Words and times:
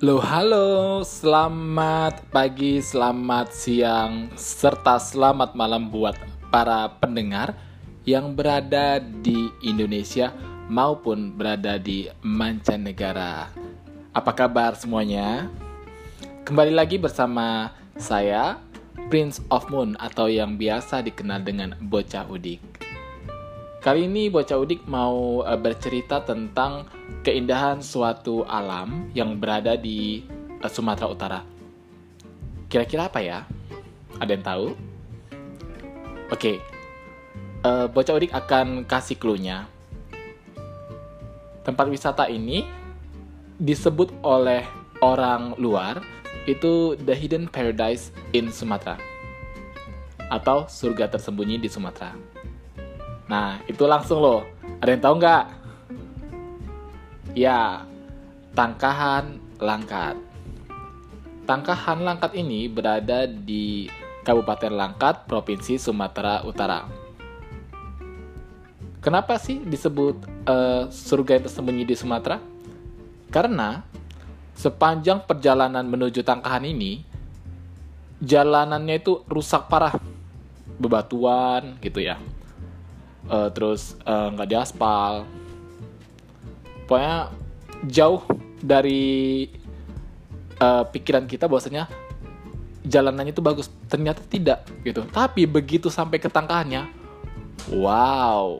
Halo, 0.00 0.16
halo, 0.16 0.68
selamat 1.04 2.32
pagi, 2.32 2.80
selamat 2.80 3.52
siang, 3.52 4.32
serta 4.32 4.96
selamat 4.96 5.52
malam 5.52 5.92
buat 5.92 6.16
para 6.48 6.88
pendengar 7.04 7.52
yang 8.08 8.32
berada 8.32 8.96
di 8.96 9.52
Indonesia 9.60 10.32
maupun 10.72 11.36
berada 11.36 11.76
di 11.76 12.08
mancanegara. 12.24 13.52
Apa 14.16 14.32
kabar 14.32 14.72
semuanya? 14.72 15.52
Kembali 16.48 16.72
lagi 16.72 16.96
bersama 16.96 17.68
saya, 18.00 18.56
Prince 19.12 19.44
of 19.52 19.68
Moon 19.68 20.00
atau 20.00 20.32
yang 20.32 20.56
biasa 20.56 21.04
dikenal 21.04 21.44
dengan 21.44 21.76
Bocah 21.76 22.24
Udik. 22.24 22.89
Kali 23.80 24.04
ini 24.04 24.28
Bocah 24.28 24.60
Udik 24.60 24.84
mau 24.84 25.40
uh, 25.40 25.56
bercerita 25.56 26.20
tentang 26.20 26.84
keindahan 27.24 27.80
suatu 27.80 28.44
alam 28.44 29.08
yang 29.16 29.40
berada 29.40 29.72
di 29.72 30.20
uh, 30.60 30.68
Sumatera 30.68 31.08
Utara. 31.08 31.40
Kira-kira 32.68 33.08
apa 33.08 33.24
ya? 33.24 33.48
Ada 34.20 34.36
yang 34.36 34.44
tahu? 34.44 34.66
Oke, 36.28 36.60
uh, 37.64 37.88
Bocah 37.88 38.20
Udik 38.20 38.36
akan 38.36 38.84
kasih 38.84 39.16
clue-nya. 39.16 39.64
Tempat 41.64 41.88
wisata 41.88 42.28
ini 42.28 42.68
disebut 43.56 44.12
oleh 44.20 44.60
orang 45.00 45.56
luar 45.56 46.04
itu 46.44 47.00
The 47.00 47.16
Hidden 47.16 47.48
Paradise 47.48 48.12
in 48.36 48.52
Sumatera 48.52 49.00
atau 50.28 50.68
surga 50.68 51.16
tersembunyi 51.16 51.56
di 51.56 51.72
Sumatera. 51.72 52.29
Nah, 53.30 53.62
itu 53.70 53.86
langsung 53.86 54.18
loh. 54.18 54.42
Ada 54.82 54.90
yang 54.98 55.02
tahu 55.06 55.14
nggak? 55.22 55.44
Ya, 57.38 57.86
Tangkahan 58.58 59.38
Langkat. 59.62 60.18
Tangkahan 61.46 62.02
Langkat 62.02 62.34
ini 62.34 62.66
berada 62.66 63.30
di 63.30 63.86
Kabupaten 64.26 64.74
Langkat, 64.74 65.30
Provinsi 65.30 65.78
Sumatera 65.78 66.42
Utara. 66.42 66.90
Kenapa 68.98 69.38
sih 69.38 69.62
disebut 69.62 70.26
uh, 70.50 70.90
surga 70.90 71.38
yang 71.38 71.44
tersembunyi 71.46 71.86
di 71.86 71.94
Sumatera? 71.94 72.42
Karena 73.30 73.86
sepanjang 74.58 75.22
perjalanan 75.22 75.86
menuju 75.86 76.26
Tangkahan 76.26 76.66
ini, 76.66 77.06
jalanannya 78.20 78.98
itu 78.98 79.22
rusak 79.30 79.70
parah, 79.70 79.94
bebatuan 80.82 81.78
gitu 81.78 82.02
ya 82.02 82.18
uh, 83.28 83.50
terus 83.52 83.98
eh, 84.06 84.28
nggak 84.32 84.48
uh, 84.48 84.52
diaspal 84.52 85.12
pokoknya 86.88 87.30
jauh 87.86 88.22
dari 88.60 89.46
uh, 90.60 90.84
pikiran 90.88 91.24
kita 91.24 91.48
bahwasanya 91.48 91.88
jalanannya 92.84 93.32
itu 93.32 93.44
bagus. 93.44 93.68
Ternyata 93.88 94.24
tidak 94.26 94.66
gitu. 94.82 95.04
Tapi 95.08 95.44
begitu 95.44 95.92
sampai 95.92 96.18
ke 96.18 96.26
tangkahannya 96.26 96.88
wow 97.76 98.58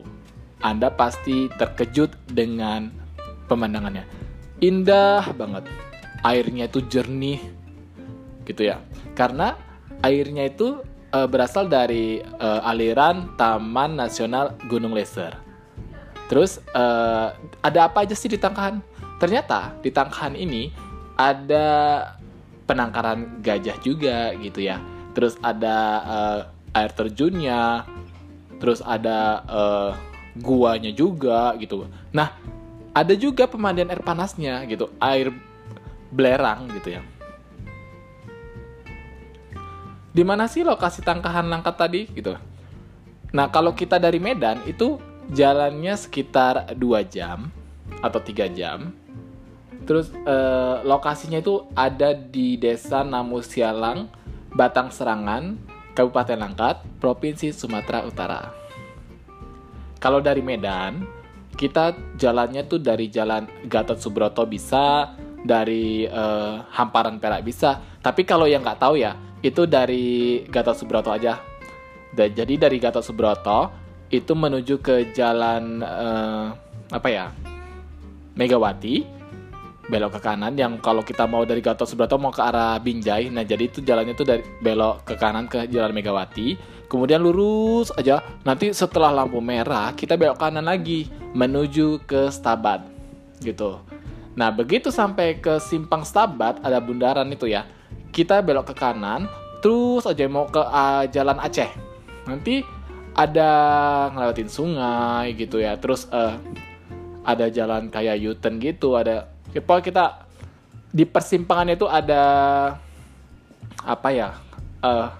anda 0.61 0.93
pasti 0.93 1.49
terkejut 1.57 2.13
dengan 2.29 2.93
pemandangannya. 3.49 4.05
Indah 4.61 5.25
banget. 5.33 5.65
Airnya 6.21 6.69
itu 6.69 6.85
jernih 6.85 7.41
gitu 8.45 8.69
ya. 8.69 8.77
Karena 9.17 9.57
airnya 10.05 10.45
itu 10.45 10.85
uh, 11.11 11.27
berasal 11.27 11.67
dari 11.67 12.23
uh, 12.23 12.61
aliran 12.65 13.35
Taman 13.35 13.99
Nasional 13.99 14.55
Gunung 14.65 14.95
Leser. 14.95 15.35
Terus 16.31 16.63
uh, 16.71 17.35
ada 17.59 17.91
apa 17.91 18.07
aja 18.07 18.15
sih 18.15 18.31
di 18.31 18.39
Tangkahan? 18.39 18.79
Ternyata 19.19 19.75
di 19.83 19.91
Tangkahan 19.91 20.33
ini 20.39 20.71
ada 21.19 21.67
penangkaran 22.65 23.43
gajah 23.43 23.77
juga 23.83 24.31
gitu 24.39 24.63
ya. 24.63 24.79
Terus 25.11 25.35
ada 25.43 25.77
uh, 26.07 26.39
air 26.71 26.91
terjunnya, 26.95 27.83
terus 28.63 28.79
ada 28.79 29.43
uh, 29.51 29.91
guanya 30.39 30.95
juga 30.95 31.51
gitu. 31.59 31.91
Nah, 32.15 32.31
ada 32.95 33.11
juga 33.11 33.43
pemandian 33.43 33.91
air 33.91 33.99
panasnya 33.99 34.63
gitu, 34.71 34.87
air 35.03 35.35
belerang 36.11 36.71
gitu 36.79 36.95
ya 36.95 37.03
di 40.11 40.23
mana 40.27 40.47
sih 40.47 40.63
lokasi 40.63 41.03
tangkahan 41.03 41.47
langkat 41.47 41.75
tadi 41.79 42.01
gitu. 42.11 42.35
Nah 43.31 43.47
kalau 43.47 43.71
kita 43.71 43.95
dari 43.95 44.19
Medan 44.19 44.59
itu 44.67 44.99
jalannya 45.31 45.95
sekitar 45.95 46.75
2 46.75 47.07
jam 47.07 47.47
atau 48.03 48.19
tiga 48.19 48.51
jam. 48.51 48.91
Terus 49.87 50.13
eh, 50.13 50.75
lokasinya 50.85 51.41
itu 51.41 51.65
ada 51.73 52.13
di 52.13 52.59
Desa 52.59 53.01
Namusialang, 53.01 54.11
Batang 54.53 54.93
Serangan, 54.93 55.57
Kabupaten 55.95 56.37
Langkat, 56.37 56.83
Provinsi 57.01 57.49
Sumatera 57.55 58.05
Utara. 58.05 58.41
Kalau 59.97 60.21
dari 60.21 60.41
Medan, 60.41 61.05
kita 61.57 61.93
jalannya 62.17 62.65
tuh 62.65 62.81
dari 62.81 63.09
jalan 63.11 63.45
Gatot 63.69 63.99
Subroto 64.01 64.45
bisa, 64.49 65.13
dari 65.41 66.05
eh, 66.05 66.55
Hamparan 66.71 67.17
Perak 67.17 67.41
bisa. 67.45 67.81
Tapi 68.01 68.25
kalau 68.25 68.45
yang 68.45 68.61
nggak 68.61 68.81
tahu 68.81 68.97
ya, 68.97 69.17
itu 69.41 69.65
dari 69.65 70.41
Gatot 70.45 70.77
Subroto 70.77 71.09
aja. 71.09 71.41
Jadi 72.13 72.59
dari 72.59 72.77
Gatot 72.77 73.01
Subroto 73.01 73.71
itu 74.11 74.35
menuju 74.35 74.83
ke 74.83 75.15
jalan 75.15 75.79
uh, 75.79 76.51
apa 76.91 77.07
ya? 77.07 77.31
Megawati 78.35 79.21
belok 79.91 80.15
ke 80.15 80.19
kanan 80.23 80.55
yang 80.55 80.79
kalau 80.79 81.03
kita 81.03 81.27
mau 81.27 81.43
dari 81.43 81.59
Gatot 81.59 81.83
Subroto 81.83 82.15
mau 82.15 82.31
ke 82.31 82.39
arah 82.39 82.79
Binjai. 82.79 83.27
Nah, 83.27 83.43
jadi 83.43 83.67
itu 83.67 83.83
jalannya 83.83 84.15
itu 84.15 84.23
dari 84.23 84.43
belok 84.63 85.03
ke 85.03 85.15
kanan 85.19 85.47
ke 85.51 85.67
jalan 85.67 85.91
Megawati. 85.91 86.55
Kemudian 86.87 87.23
lurus 87.23 87.91
aja. 87.95 88.19
Nanti 88.43 88.75
setelah 88.75 89.11
lampu 89.11 89.39
merah 89.39 89.95
kita 89.95 90.19
belok 90.19 90.39
kanan 90.39 90.67
lagi 90.67 91.07
menuju 91.35 92.03
ke 92.03 92.27
Stabat. 92.31 92.83
Gitu. 93.39 93.79
Nah, 94.31 94.49
begitu 94.51 94.93
sampai 94.93 95.43
ke 95.43 95.59
simpang 95.59 96.07
Stabat 96.07 96.63
ada 96.63 96.79
bundaran 96.79 97.27
itu 97.31 97.51
ya. 97.51 97.67
Kita 98.11 98.39
belok 98.39 98.71
ke 98.71 98.75
kanan 98.75 99.27
terus 99.61 100.07
aja 100.09 100.25
mau 100.25 100.47
ke 100.47 100.59
uh, 100.59 101.05
jalan 101.11 101.37
Aceh. 101.37 101.69
Nanti 102.27 102.63
ada 103.11 103.51
ngelewatin 104.15 104.47
sungai 104.47 105.35
gitu 105.35 105.59
ya 105.59 105.75
terus 105.75 106.07
uh, 106.15 106.39
ada 107.27 107.51
jalan 107.51 107.91
kayak 107.91 108.17
Yuten 108.23 108.57
gitu 108.63 108.95
ada 108.95 109.27
ya, 109.51 109.59
kita 109.61 110.25
di 110.91 111.03
persimpangan 111.03 111.75
itu 111.75 111.85
ada 111.91 112.23
apa 113.83 114.09
ya 114.15 114.39
uh, 114.79 115.11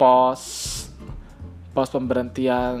pos 0.00 0.42
pos 1.76 1.88
pemberhentian 1.90 2.78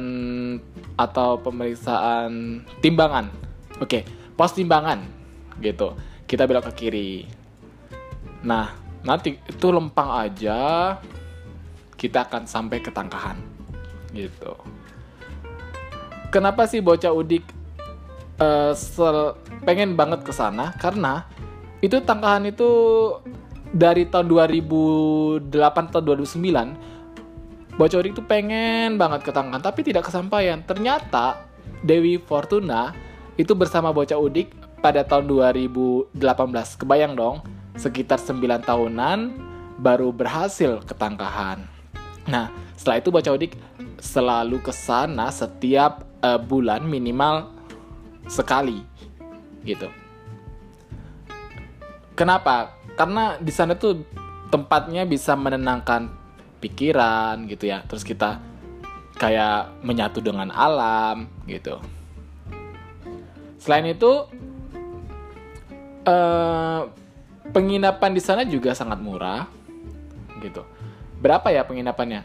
atau 0.94 1.42
pemeriksaan 1.42 2.62
timbangan. 2.80 3.28
Oke 3.82 4.00
okay, 4.00 4.02
pos 4.38 4.56
timbangan 4.56 5.23
gitu. 5.60 5.94
Kita 6.24 6.48
belok 6.48 6.70
ke 6.70 6.86
kiri. 6.86 7.12
Nah 8.46 8.72
nanti 9.04 9.36
itu 9.36 9.66
lempang 9.68 10.08
aja 10.08 10.58
kita 11.94 12.26
akan 12.28 12.48
sampai 12.48 12.80
ke 12.80 12.90
tangkahan. 12.90 13.38
Gitu. 14.12 14.52
Kenapa 16.30 16.66
sih 16.66 16.82
bocah 16.82 17.14
udik 17.14 17.46
uh, 18.42 18.74
pengen 19.62 19.94
banget 19.94 20.26
ke 20.26 20.32
sana? 20.34 20.74
Karena 20.76 21.26
itu 21.84 22.00
tangkahan 22.02 22.48
itu 22.48 22.70
dari 23.74 24.06
tahun 24.06 24.30
2008 24.30 25.50
atau 25.90 26.00
2009 26.00 26.94
bocah 27.74 27.98
udik 27.98 28.14
tuh 28.14 28.22
pengen 28.22 28.94
banget 28.94 29.26
ke 29.26 29.30
tangkahan 29.34 29.62
tapi 29.62 29.82
tidak 29.82 30.06
kesampaian. 30.06 30.62
Ternyata 30.62 31.50
Dewi 31.82 32.22
Fortuna 32.22 32.94
itu 33.34 33.50
bersama 33.58 33.90
bocah 33.90 34.14
udik 34.14 34.54
pada 34.84 35.00
tahun 35.00 35.24
2018 35.32 36.12
kebayang 36.76 37.16
dong 37.16 37.40
sekitar 37.72 38.20
9 38.20 38.36
tahunan 38.68 39.32
baru 39.80 40.12
berhasil 40.12 40.84
ketangkahan. 40.84 41.64
Nah, 42.28 42.52
setelah 42.76 43.00
itu 43.00 43.08
Baca 43.08 43.32
Udik 43.32 43.56
selalu 43.96 44.60
ke 44.60 44.76
sana 44.76 45.32
setiap 45.32 46.04
uh, 46.20 46.36
bulan 46.36 46.84
minimal 46.84 47.48
sekali 48.28 48.84
gitu. 49.64 49.88
Kenapa? 52.12 52.76
Karena 52.92 53.40
di 53.40 53.50
sana 53.56 53.72
tuh 53.80 54.04
tempatnya 54.52 55.08
bisa 55.08 55.32
menenangkan 55.32 56.12
pikiran 56.60 57.48
gitu 57.48 57.72
ya. 57.72 57.80
Terus 57.88 58.04
kita 58.04 58.36
kayak 59.16 59.80
menyatu 59.80 60.20
dengan 60.20 60.52
alam 60.52 61.24
gitu. 61.48 61.80
Selain 63.58 63.88
itu 63.88 64.28
uh, 66.04 66.88
penginapan 67.50 68.12
di 68.14 68.22
sana 68.22 68.42
juga 68.46 68.72
sangat 68.72 69.00
murah 69.00 69.48
gitu. 70.40 70.64
Berapa 71.20 71.48
ya 71.52 71.64
penginapannya? 71.64 72.24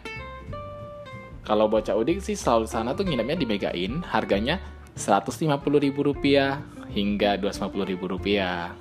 Kalau 1.47 1.65
bocah 1.65 1.97
udik 1.97 2.21
sih 2.21 2.37
selalu 2.37 2.69
sana 2.69 2.93
tuh 2.93 3.07
nginepnya 3.07 3.33
di 3.39 3.47
Megain 3.49 4.05
harganya 4.05 4.61
150 4.93 5.49
ribu 5.81 6.05
rupiah 6.05 6.61
hingga 6.93 7.39
250 7.41 7.89
ribu 7.89 8.05
rupiah. 8.05 8.75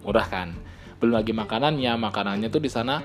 Murah 0.00 0.26
kan? 0.30 0.56
Belum 1.02 1.18
lagi 1.18 1.34
makanannya 1.34 1.92
makanannya 1.98 2.48
tuh 2.48 2.62
di 2.62 2.70
sana 2.70 3.02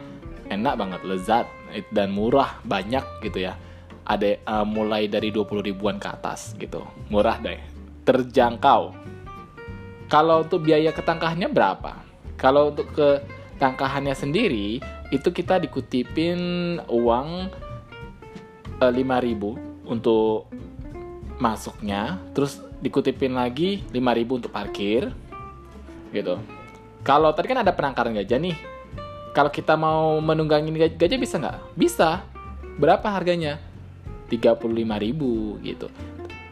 enak 0.48 0.74
banget 0.80 1.02
lezat 1.04 1.46
dan 1.92 2.16
murah 2.16 2.62
banyak 2.64 3.04
gitu 3.26 3.44
ya. 3.50 3.60
Ada 4.08 4.40
uh, 4.48 4.64
mulai 4.64 5.12
dari 5.12 5.36
20 5.36 5.68
ribuan 5.68 6.00
ke 6.00 6.08
atas 6.08 6.56
gitu. 6.56 6.88
Murah 7.12 7.44
deh. 7.44 7.60
Terjangkau 8.08 8.96
kalau 10.08 10.48
untuk 10.48 10.64
biaya 10.64 10.96
ketangkahannya 10.96 11.52
berapa? 11.52 12.00
Kalau 12.40 12.72
untuk 12.72 12.96
ke 12.96 13.20
tangkahannya 13.60 14.16
sendiri 14.16 14.80
itu 15.12 15.30
kita 15.36 15.60
dikutipin 15.60 16.40
uang 16.88 17.52
uh, 18.80 18.92
5000 18.92 19.88
untuk 19.88 20.48
masuknya 21.38 22.24
terus 22.32 22.64
dikutipin 22.80 23.36
lagi 23.36 23.84
5000 23.92 24.40
untuk 24.40 24.52
parkir 24.52 25.12
gitu. 26.16 26.40
Kalau 27.04 27.36
tadi 27.36 27.52
kan 27.52 27.60
ada 27.60 27.76
penangkaran 27.76 28.16
gajah 28.16 28.40
nih. 28.40 28.58
Kalau 29.36 29.52
kita 29.52 29.76
mau 29.76 30.18
menunggangin 30.24 30.74
gajah 30.96 31.20
bisa 31.20 31.36
nggak? 31.36 31.58
Bisa. 31.76 32.24
Berapa 32.80 33.12
harganya? 33.12 33.60
35.000 34.32 35.68
gitu. 35.68 35.88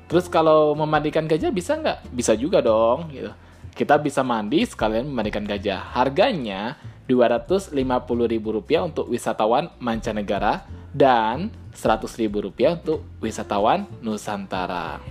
Terus 0.06 0.26
kalau 0.28 0.76
memandikan 0.78 1.24
gajah 1.24 1.50
bisa 1.56 1.80
nggak? 1.80 2.08
Bisa 2.12 2.36
juga 2.36 2.60
dong 2.60 3.10
gitu 3.16 3.32
kita 3.76 4.00
bisa 4.00 4.24
mandi 4.24 4.64
sekalian 4.64 5.12
memandikan 5.12 5.44
gajah 5.44 5.92
harganya 5.92 6.80
Rp250.000 7.12 8.48
untuk 8.82 9.06
wisatawan 9.12 9.70
mancanegara 9.84 10.64
dan 10.96 11.52
Rp100.000 11.76 12.82
untuk 12.82 13.04
wisatawan 13.20 13.84
Nusantara. 14.00 15.04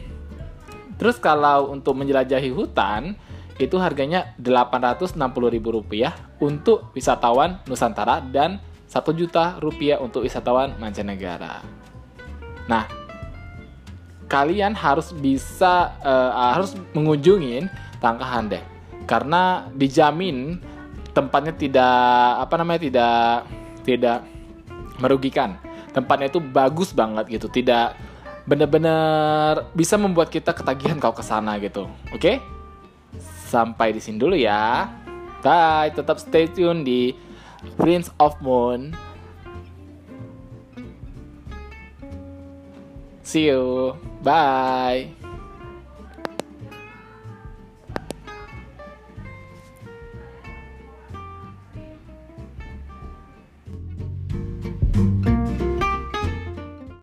Terus 0.96 1.20
kalau 1.20 1.76
untuk 1.76 1.93
menjelajahi 1.93 2.50
hutan, 2.56 3.20
itu 3.61 3.76
harganya 3.78 4.32
Rp860.000 4.40 6.40
untuk 6.40 6.88
wisatawan 6.96 7.60
Nusantara 7.69 8.25
dan 8.25 8.58
Rp1 8.88 9.06
juta 9.14 9.44
rupiah 9.60 10.00
untuk 10.00 10.25
wisatawan 10.25 10.72
mancanegara. 10.81 11.60
Nah, 12.64 12.88
kalian 14.26 14.72
harus 14.72 15.12
bisa 15.12 15.93
uh, 16.00 16.56
harus 16.56 16.72
mengunjungi 16.96 17.69
Tangkahan 18.05 18.53
deh. 18.53 18.61
Karena 19.09 19.65
dijamin 19.73 20.61
tempatnya 21.17 21.56
tidak 21.56 21.97
apa 22.45 22.55
namanya 22.61 22.81
tidak 22.85 23.49
tidak 23.89 24.19
merugikan. 25.01 25.56
Tempatnya 25.97 26.29
itu 26.29 26.43
bagus 26.43 26.93
banget 26.93 27.41
gitu, 27.41 27.49
tidak 27.49 27.97
benar-benar 28.45 29.73
bisa 29.73 29.97
membuat 29.97 30.29
kita 30.29 30.53
ketagihan 30.53 31.01
kalau 31.01 31.17
ke 31.17 31.25
sana 31.25 31.56
gitu. 31.62 31.89
Oke? 32.12 32.43
Sampai 33.49 33.97
di 33.97 34.01
sini 34.03 34.21
dulu 34.21 34.37
ya. 34.37 34.91
Bye, 35.41 35.93
tetap 35.95 36.21
stay 36.21 36.51
tune 36.51 36.83
di 36.85 37.15
Prince 37.79 38.11
of 38.21 38.37
Moon. 38.45 38.93
See 43.25 43.49
you. 43.49 43.97
Bye. 44.21 45.33